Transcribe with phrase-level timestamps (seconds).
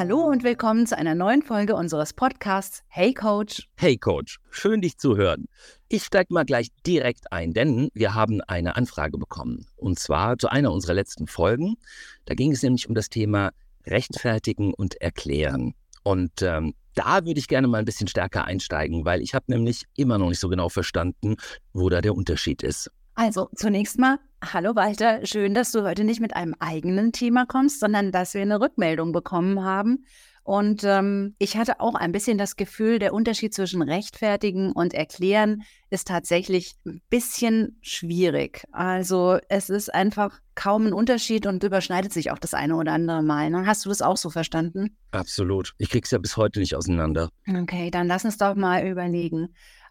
[0.00, 3.68] Hallo und willkommen zu einer neuen Folge unseres Podcasts Hey Coach.
[3.76, 5.44] Hey Coach, schön dich zu hören.
[5.90, 9.66] Ich steige mal gleich direkt ein, denn wir haben eine Anfrage bekommen.
[9.76, 11.74] Und zwar zu einer unserer letzten Folgen.
[12.24, 13.50] Da ging es nämlich um das Thema
[13.86, 15.74] Rechtfertigen und Erklären.
[16.02, 19.84] Und ähm, da würde ich gerne mal ein bisschen stärker einsteigen, weil ich habe nämlich
[19.96, 21.36] immer noch nicht so genau verstanden,
[21.74, 22.90] wo da der Unterschied ist.
[23.22, 27.78] Also zunächst mal, hallo Walter, schön, dass du heute nicht mit einem eigenen Thema kommst,
[27.78, 30.06] sondern dass wir eine Rückmeldung bekommen haben.
[30.42, 35.64] Und ähm, ich hatte auch ein bisschen das Gefühl, der Unterschied zwischen rechtfertigen und erklären
[35.90, 38.64] ist tatsächlich ein bisschen schwierig.
[38.72, 43.22] Also es ist einfach kaum ein Unterschied und überschneidet sich auch das eine oder andere
[43.22, 43.50] Mal.
[43.50, 43.66] Ne?
[43.66, 44.96] Hast du das auch so verstanden?
[45.10, 45.74] Absolut.
[45.76, 47.28] Ich krieg's ja bis heute nicht auseinander.
[47.46, 49.50] Okay, dann lass uns doch mal überlegen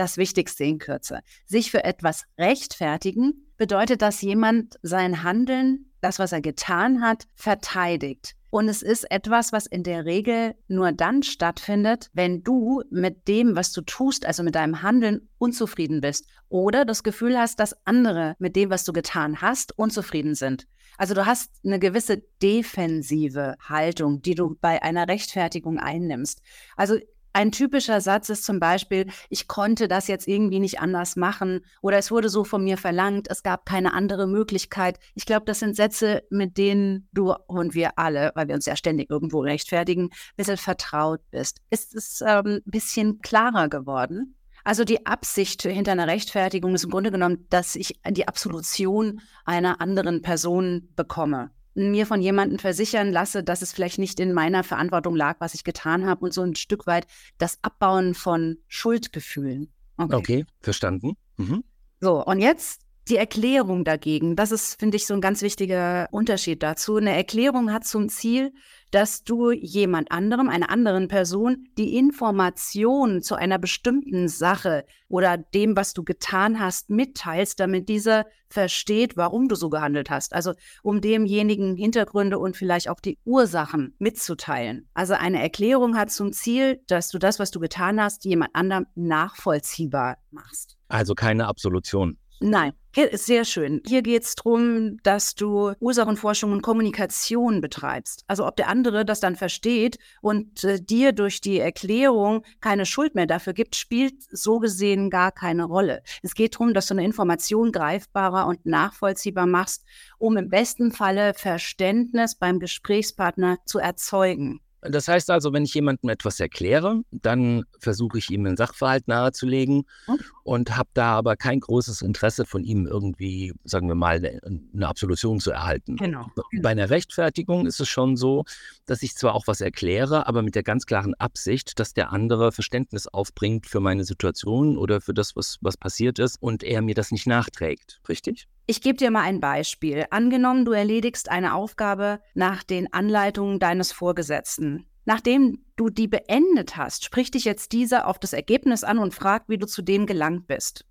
[0.00, 1.20] das Wichtigste in Kürze.
[1.44, 8.34] Sich für etwas rechtfertigen bedeutet, dass jemand sein Handeln, das, was er getan hat, verteidigt.
[8.48, 13.54] Und es ist etwas, was in der Regel nur dann stattfindet, wenn du mit dem,
[13.54, 18.34] was du tust, also mit deinem Handeln, unzufrieden bist oder das Gefühl hast, dass andere
[18.38, 20.66] mit dem, was du getan hast, unzufrieden sind.
[20.96, 26.42] Also du hast eine gewisse defensive Haltung, die du bei einer Rechtfertigung einnimmst.
[26.76, 26.98] Also
[27.32, 31.98] ein typischer Satz ist zum Beispiel, ich konnte das jetzt irgendwie nicht anders machen oder
[31.98, 34.98] es wurde so von mir verlangt, es gab keine andere Möglichkeit.
[35.14, 38.76] Ich glaube, das sind Sätze, mit denen du und wir alle, weil wir uns ja
[38.76, 41.58] ständig irgendwo rechtfertigen, ein bisschen vertraut bist.
[41.70, 44.36] Ist es ähm, ein bisschen klarer geworden?
[44.64, 49.80] Also die Absicht hinter einer Rechtfertigung ist im Grunde genommen, dass ich die Absolution einer
[49.80, 55.14] anderen Person bekomme mir von jemandem versichern lasse, dass es vielleicht nicht in meiner Verantwortung
[55.14, 57.06] lag, was ich getan habe und so ein Stück weit
[57.38, 59.72] das Abbauen von Schuldgefühlen.
[59.96, 61.16] Okay, okay verstanden.
[61.36, 61.64] Mhm.
[62.00, 64.36] So, und jetzt die Erklärung dagegen.
[64.36, 66.96] Das ist, finde ich, so ein ganz wichtiger Unterschied dazu.
[66.96, 68.52] Eine Erklärung hat zum Ziel,
[68.90, 75.76] dass du jemand anderem, einer anderen Person, die Information zu einer bestimmten Sache oder dem,
[75.76, 80.32] was du getan hast, mitteilst, damit dieser versteht, warum du so gehandelt hast.
[80.32, 84.88] Also um demjenigen Hintergründe und vielleicht auch die Ursachen mitzuteilen.
[84.94, 88.86] Also eine Erklärung hat zum Ziel, dass du das, was du getan hast, jemand anderem
[88.94, 90.76] nachvollziehbar machst.
[90.88, 92.18] Also keine Absolution.
[92.42, 92.72] Nein,
[93.12, 93.82] sehr schön.
[93.86, 98.24] Hier geht es darum, dass du Ursachenforschung und Kommunikation betreibst.
[98.28, 103.14] Also ob der andere das dann versteht und äh, dir durch die Erklärung keine Schuld
[103.14, 106.02] mehr dafür gibt, spielt so gesehen gar keine Rolle.
[106.22, 109.84] Es geht darum, dass du eine Information greifbarer und nachvollziehbar machst,
[110.16, 114.60] um im besten Falle Verständnis beim Gesprächspartner zu erzeugen.
[114.82, 119.84] Das heißt also, wenn ich jemandem etwas erkläre, dann versuche ich ihm einen Sachverhalt nahezulegen
[120.06, 120.18] hm.
[120.42, 125.38] und habe da aber kein großes Interesse von ihm irgendwie, sagen wir mal, eine Absolution
[125.38, 125.96] zu erhalten.
[125.96, 126.30] Genau.
[126.62, 128.44] Bei einer Rechtfertigung ist es schon so,
[128.86, 132.52] dass ich zwar auch was erkläre, aber mit der ganz klaren Absicht, dass der andere
[132.52, 136.94] Verständnis aufbringt für meine Situation oder für das, was, was passiert ist und er mir
[136.94, 138.00] das nicht nachträgt.
[138.08, 138.48] Richtig?
[138.70, 140.06] Ich gebe dir mal ein Beispiel.
[140.10, 144.86] Angenommen, du erledigst eine Aufgabe nach den Anleitungen deines Vorgesetzten.
[145.04, 149.48] Nachdem du die beendet hast, spricht dich jetzt dieser auf das Ergebnis an und fragt,
[149.48, 150.84] wie du zu dem gelangt bist.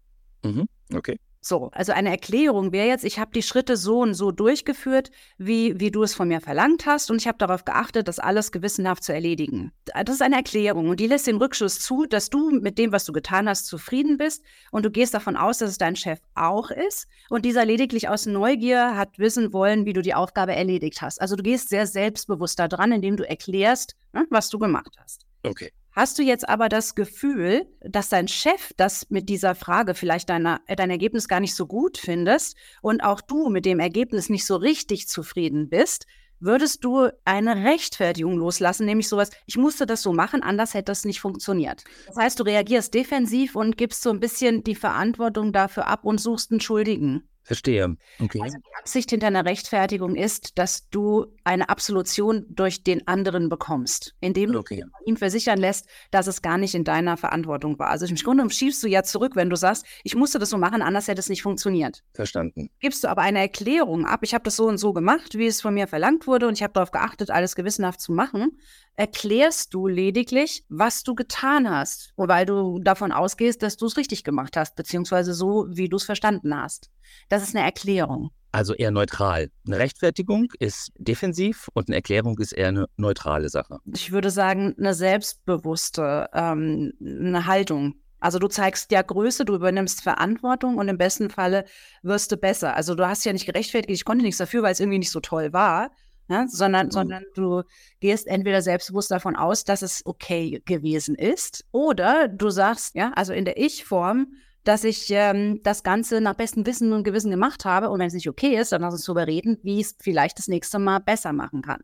[0.44, 1.18] Mhm, okay.
[1.42, 5.80] So, also eine Erklärung wäre jetzt, ich habe die Schritte so und so durchgeführt, wie,
[5.80, 9.06] wie du es von mir verlangt hast, und ich habe darauf geachtet, das alles gewissenhaft
[9.06, 9.72] zu erledigen.
[9.86, 13.06] Das ist eine Erklärung und die lässt den Rückschluss zu, dass du mit dem, was
[13.06, 16.72] du getan hast, zufrieden bist und du gehst davon aus, dass es dein Chef auch
[16.72, 21.22] ist und dieser lediglich aus Neugier hat wissen wollen, wie du die Aufgabe erledigt hast.
[21.22, 25.26] Also du gehst sehr selbstbewusst dran, indem du erklärst, ne, was du gemacht hast.
[25.44, 25.72] Okay.
[25.92, 30.62] Hast du jetzt aber das Gefühl, dass dein Chef das mit dieser Frage vielleicht deiner,
[30.68, 34.46] äh, dein Ergebnis gar nicht so gut findest und auch du mit dem Ergebnis nicht
[34.46, 36.06] so richtig zufrieden bist,
[36.40, 41.06] würdest du eine Rechtfertigung loslassen, nämlich sowas, ich musste das so machen, anders hätte das
[41.06, 41.84] nicht funktioniert.
[42.08, 46.20] Das heißt, du reagierst defensiv und gibst so ein bisschen die Verantwortung dafür ab und
[46.22, 47.28] suchst einen Schuldigen.
[47.50, 47.98] Verstehe.
[48.20, 48.42] Okay.
[48.44, 54.14] Also die Absicht hinter einer Rechtfertigung ist, dass du eine Absolution durch den anderen bekommst,
[54.22, 54.84] indem du okay.
[55.08, 57.90] ihm versichern lässt, dass es gar nicht in deiner Verantwortung war.
[57.90, 60.84] Also im Grunde schiebst du ja zurück, wenn du sagst, ich musste das so machen,
[60.84, 62.04] anders hätte es nicht funktioniert.
[62.14, 62.70] Verstanden.
[62.82, 65.60] Gibst du aber eine Erklärung ab, ich habe das so und so gemacht, wie es
[65.60, 68.60] von mir verlangt wurde und ich habe darauf geachtet, alles gewissenhaft zu machen,
[69.00, 74.26] erklärst du lediglich, was du getan hast, weil du davon ausgehst, dass du es richtig
[74.26, 76.92] gemacht hast, beziehungsweise so, wie du es verstanden hast.
[77.30, 78.32] Das ist eine Erklärung.
[78.52, 79.52] Also eher neutral.
[79.66, 83.78] Eine Rechtfertigung ist defensiv und eine Erklärung ist eher eine neutrale Sache.
[83.86, 87.96] Ich würde sagen, eine selbstbewusste ähm, eine Haltung.
[88.20, 91.64] Also du zeigst ja Größe, du übernimmst Verantwortung und im besten Falle
[92.04, 92.76] wirst du besser.
[92.76, 95.22] Also du hast ja nicht gerechtfertigt, ich konnte nichts dafür, weil es irgendwie nicht so
[95.22, 95.92] toll war,
[96.30, 96.92] ja, sondern, mhm.
[96.92, 97.64] sondern du
[98.00, 103.34] gehst entweder selbstbewusst davon aus, dass es okay gewesen ist, oder du sagst, ja, also
[103.34, 104.34] in der Ich-Form,
[104.64, 108.14] dass ich ähm, das Ganze nach bestem Wissen und Gewissen gemacht habe und wenn es
[108.14, 111.00] nicht okay ist, dann lass uns darüber reden, wie ich es vielleicht das nächste Mal
[111.00, 111.82] besser machen kann.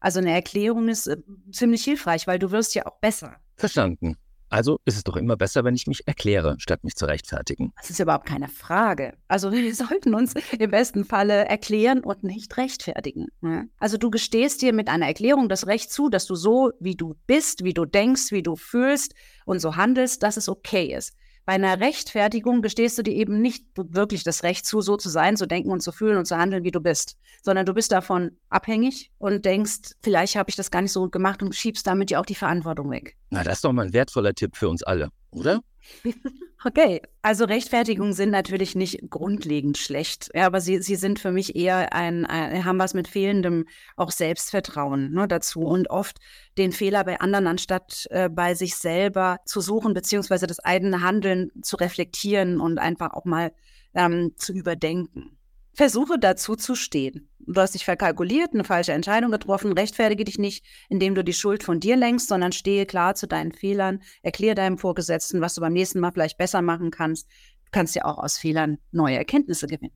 [0.00, 1.16] Also eine Erklärung ist äh,
[1.50, 3.36] ziemlich hilfreich, weil du wirst ja auch besser.
[3.56, 4.16] Verstanden.
[4.50, 7.72] Also ist es doch immer besser, wenn ich mich erkläre, statt mich zu rechtfertigen.
[7.76, 9.14] Das ist überhaupt keine Frage.
[9.28, 13.28] Also wir sollten uns im besten Falle erklären und nicht rechtfertigen.
[13.40, 13.68] Ne?
[13.78, 17.14] Also du gestehst dir mit einer Erklärung das Recht zu, dass du so, wie du
[17.26, 19.14] bist, wie du denkst, wie du fühlst
[19.46, 21.14] und so handelst, dass es okay ist.
[21.50, 25.36] Bei einer Rechtfertigung gestehst du dir eben nicht wirklich das Recht zu, so zu sein,
[25.36, 28.38] zu denken und zu fühlen und zu handeln, wie du bist, sondern du bist davon
[28.50, 32.12] abhängig und denkst, vielleicht habe ich das gar nicht so gut gemacht und schiebst damit
[32.12, 33.16] ja auch die Verantwortung weg.
[33.30, 35.60] Na, das ist doch mal ein wertvoller Tipp für uns alle, oder?
[36.62, 41.56] Okay, also Rechtfertigungen sind natürlich nicht grundlegend schlecht, ja, aber sie, sie sind für mich
[41.56, 43.64] eher ein, ein haben was mit fehlendem
[43.96, 46.18] auch Selbstvertrauen ne, dazu und oft
[46.58, 51.50] den Fehler bei anderen anstatt äh, bei sich selber zu suchen, beziehungsweise das eigene Handeln
[51.62, 53.52] zu reflektieren und einfach auch mal
[53.94, 55.39] ähm, zu überdenken.
[55.72, 57.28] Versuche dazu zu stehen.
[57.46, 61.62] Du hast dich verkalkuliert, eine falsche Entscheidung getroffen, rechtfertige dich nicht, indem du die Schuld
[61.62, 65.72] von dir lenkst, sondern stehe klar zu deinen Fehlern, erkläre deinem Vorgesetzten, was du beim
[65.72, 67.28] nächsten Mal vielleicht besser machen kannst.
[67.64, 69.92] Du kannst ja auch aus Fehlern neue Erkenntnisse gewinnen.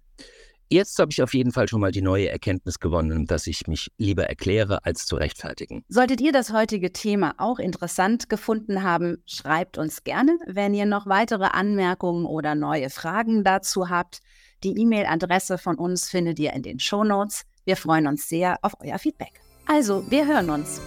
[0.70, 3.92] Jetzt habe ich auf jeden Fall schon mal die neue Erkenntnis gewonnen, dass ich mich
[3.98, 5.84] lieber erkläre, als zu rechtfertigen.
[5.88, 10.38] Solltet ihr das heutige Thema auch interessant gefunden haben, schreibt uns gerne.
[10.46, 14.20] Wenn ihr noch weitere Anmerkungen oder neue Fragen dazu habt,
[14.64, 17.44] die E-Mail-Adresse von uns findet ihr in den Show Notes.
[17.64, 19.40] Wir freuen uns sehr auf euer Feedback.
[19.66, 20.80] Also, wir hören uns.